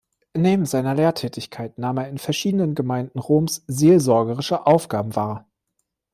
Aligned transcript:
Neben 0.35 0.65
seiner 0.65 0.95
Lehrtätigkeit 0.95 1.77
nahm 1.77 1.97
er 1.97 2.09
in 2.09 2.17
verschiedenen 2.17 2.73
Gemeinden 2.73 3.19
Roms 3.19 3.63
seelsorgerische 3.67 4.65
Aufgaben 4.65 5.15
wahr. 5.15 5.47